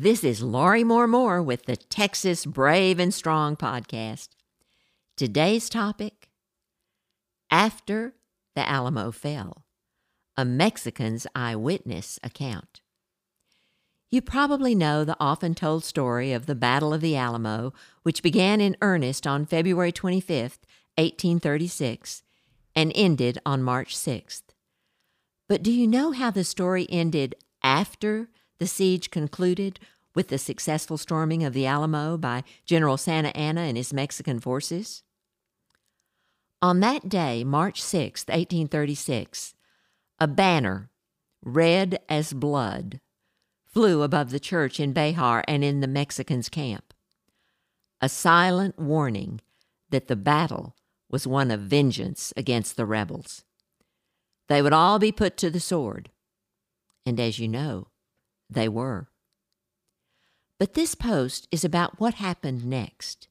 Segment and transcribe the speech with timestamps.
[0.00, 4.28] This is Laurie Moore Moore with the Texas Brave and Strong podcast.
[5.16, 6.28] Today's topic
[7.50, 8.14] After
[8.54, 9.64] the Alamo Fell,
[10.36, 12.80] a Mexican's eyewitness account.
[14.08, 17.72] You probably know the often told story of the Battle of the Alamo,
[18.04, 20.60] which began in earnest on February 25,
[20.94, 22.22] 1836,
[22.76, 24.44] and ended on March 6th.
[25.48, 27.34] But do you know how the story ended
[27.64, 28.28] after
[28.58, 29.80] the siege concluded
[30.14, 35.02] with the successful storming of the Alamo by General Santa Anna and his Mexican forces?
[36.60, 39.54] On that day, March 6, 1836,
[40.18, 40.90] a banner,
[41.44, 43.00] red as blood,
[43.64, 46.92] flew above the church in Béxar and in the Mexicans' camp.
[48.00, 49.40] A silent warning
[49.90, 50.74] that the battle
[51.08, 53.44] was one of vengeance against the rebels.
[54.48, 56.10] They would all be put to the sword.
[57.06, 57.88] And as you know,
[58.48, 59.08] they were.
[60.58, 63.28] But this post is about what happened next,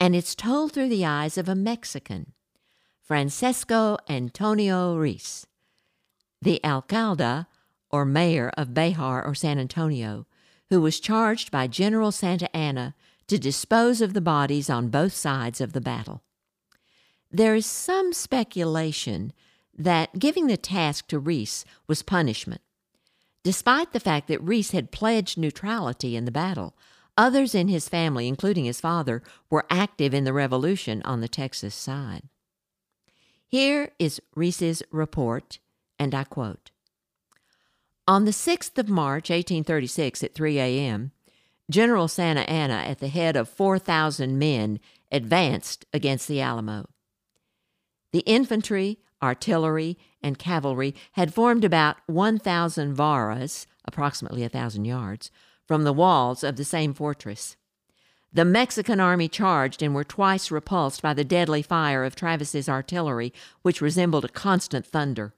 [0.00, 2.32] and it's told through the eyes of a Mexican,
[3.02, 5.46] Francisco Antonio Ruiz,
[6.40, 7.46] the alcalde
[7.90, 10.26] or mayor of Béxar or San Antonio,
[10.70, 12.94] who was charged by General Santa Anna
[13.28, 16.22] to dispose of the bodies on both sides of the battle.
[17.30, 19.32] There is some speculation
[19.76, 22.60] that giving the task to Ruiz was punishment.
[23.44, 26.74] Despite the fact that Ruiz had pledged neutrality in the battle,
[27.16, 31.74] others in his family, including his father, were active in the revolution on the Texas
[31.74, 32.22] side.
[33.46, 35.58] Here is Ruiz's report,
[35.98, 36.70] and I quote
[38.06, 41.12] on the 6th of March, 1836, at 3 a.m.,
[41.70, 44.78] General Santa Anna, at the head of 4,000 men,
[45.10, 46.86] advanced against the Alamo.
[48.12, 55.30] The infantry, artillery, and cavalry had formed about 1,000 varas, approximately a 1,000 yards,
[55.66, 57.56] from the walls of the same fortress.
[58.32, 63.32] The Mexican army charged and were twice repulsed by the deadly fire of Travis's artillery,
[63.62, 65.34] which resembled a constant thunder.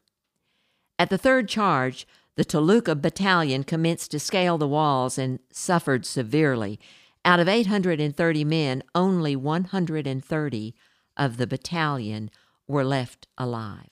[0.98, 6.80] At the third charge, the Toluca battalion commenced to scale the walls and suffered severely.
[7.24, 10.74] Out of 830 men, only 130
[11.16, 12.30] of the battalion
[12.68, 13.90] were left alive.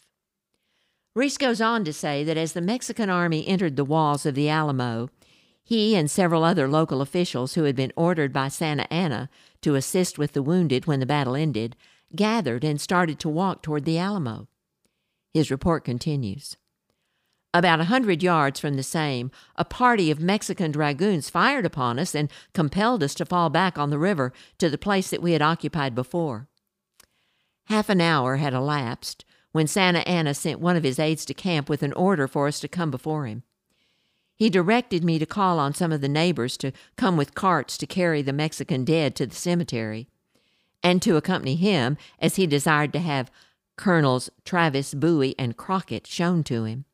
[1.14, 4.48] Ruiz goes on to say that as the Mexican army entered the walls of the
[4.48, 5.10] Alamo,
[5.62, 9.30] he and several other local officials who had been ordered by Santa Anna
[9.62, 11.76] to assist with the wounded when the battle ended
[12.14, 14.48] gathered and started to walk toward the Alamo.
[15.32, 16.56] His report continues.
[17.52, 22.14] About a hundred yards from the same, a party of Mexican dragoons fired upon us
[22.14, 25.42] and compelled us to fall back on the river to the place that we had
[25.42, 26.48] occupied before.
[27.66, 31.68] Half an hour had elapsed when Santa Anna sent one of his aides to camp
[31.68, 33.42] with an order for us to come before him.
[34.36, 37.86] He directed me to call on some of the neighbors to come with carts to
[37.86, 40.08] carry the Mexican dead to the cemetery,
[40.82, 43.30] and to accompany him as he desired to have
[43.76, 46.84] Colonels Travis, Bowie, and Crockett shown to him.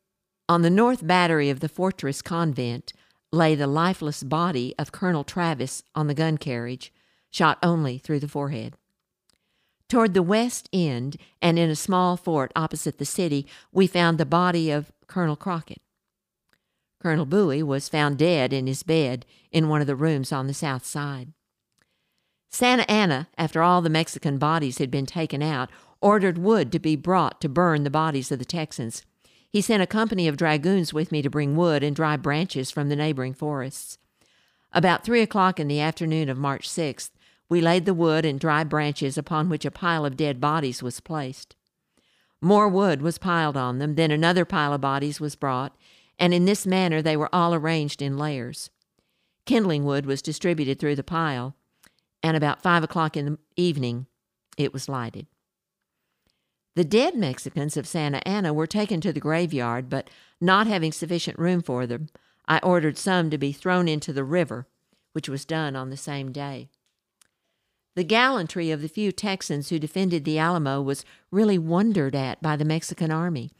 [0.47, 2.93] On the north battery of the fortress convent
[3.31, 6.93] lay the lifeless body of Colonel Travis on the gun carriage,
[7.31, 8.75] shot only through the forehead.
[9.91, 14.25] Toward the west end, and in a small fort opposite the city, we found the
[14.25, 15.81] body of Colonel Crockett.
[17.01, 20.53] Colonel Bowie was found dead in his bed in one of the rooms on the
[20.53, 21.33] south side.
[22.47, 25.69] Santa Anna, after all the Mexican bodies had been taken out,
[25.99, 29.03] ordered wood to be brought to burn the bodies of the Texans.
[29.49, 32.87] He sent a company of dragoons with me to bring wood and dry branches from
[32.87, 33.97] the neighboring forests.
[34.71, 37.09] About three o'clock in the afternoon of March 6th,
[37.51, 41.01] we laid the wood and dry branches upon which a pile of dead bodies was
[41.01, 41.53] placed.
[42.39, 45.75] More wood was piled on them, then another pile of bodies was brought,
[46.17, 48.69] and in this manner they were all arranged in layers.
[49.45, 51.53] Kindling wood was distributed through the pile,
[52.23, 54.07] and about five o'clock in the evening
[54.55, 55.27] it was lighted.
[56.77, 61.37] The dead Mexicans of Santa Anna were taken to the graveyard, but not having sufficient
[61.37, 62.07] room for them,
[62.47, 64.67] I ordered some to be thrown into the river,
[65.11, 66.69] which was done on the same day.
[67.95, 72.55] The gallantry of the few Texans who defended the Alamo was really wondered at by
[72.55, 73.51] the Mexican army.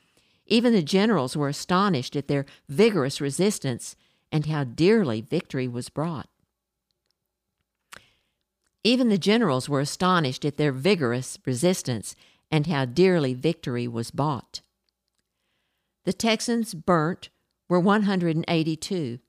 [0.46, 3.96] Even the generals were astonished at their vigorous resistance
[4.32, 6.30] and how dearly victory was brought.
[8.84, 12.16] Even the generals were astonished at their vigorous resistance
[12.50, 14.62] and how dearly victory was bought.
[16.04, 17.30] The Texans burnt
[17.70, 19.20] were 182.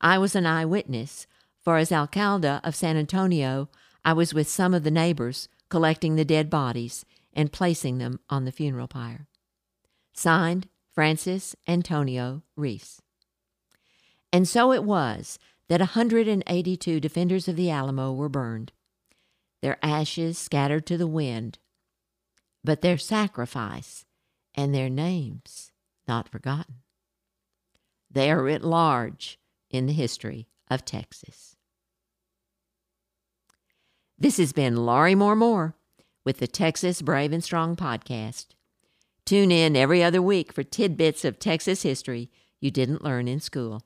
[0.00, 1.26] I was an eyewitness,
[1.62, 3.70] for as alcalde of San Antonio,
[4.04, 8.44] I was with some of the neighbors collecting the dead bodies and placing them on
[8.44, 9.26] the funeral pyre.
[10.12, 13.02] Signed, Francis Antonio Ruiz.
[14.32, 18.72] And so it was that 182 defenders of the Alamo were burned,
[19.62, 21.58] their ashes scattered to the wind,
[22.62, 24.04] but their sacrifice
[24.54, 25.72] and their names
[26.06, 26.76] not forgotten.
[28.10, 29.38] They are writ large
[29.70, 31.53] in the history of Texas.
[34.16, 35.74] This has been Laurie Moore Moore
[36.24, 38.46] with the Texas Brave and Strong podcast.
[39.26, 42.30] Tune in every other week for tidbits of Texas history
[42.60, 43.82] you didn't learn in school.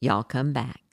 [0.00, 0.85] Y'all come back.